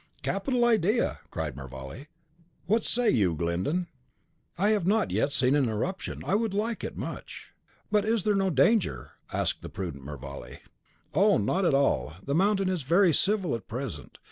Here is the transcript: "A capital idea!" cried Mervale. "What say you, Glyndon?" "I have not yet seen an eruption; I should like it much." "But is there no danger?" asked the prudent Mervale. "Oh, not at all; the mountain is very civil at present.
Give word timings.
"A 0.17 0.21
capital 0.23 0.65
idea!" 0.65 1.19
cried 1.29 1.55
Mervale. 1.55 2.05
"What 2.65 2.83
say 2.83 3.11
you, 3.11 3.35
Glyndon?" 3.35 3.85
"I 4.57 4.69
have 4.69 4.87
not 4.87 5.11
yet 5.11 5.31
seen 5.31 5.55
an 5.55 5.69
eruption; 5.69 6.23
I 6.25 6.31
should 6.37 6.55
like 6.55 6.83
it 6.83 6.97
much." 6.97 7.51
"But 7.91 8.03
is 8.03 8.23
there 8.23 8.33
no 8.33 8.49
danger?" 8.49 9.11
asked 9.31 9.61
the 9.61 9.69
prudent 9.69 10.03
Mervale. 10.03 10.57
"Oh, 11.13 11.37
not 11.37 11.65
at 11.65 11.75
all; 11.75 12.15
the 12.23 12.33
mountain 12.33 12.67
is 12.67 12.81
very 12.81 13.13
civil 13.13 13.53
at 13.53 13.67
present. 13.67 14.17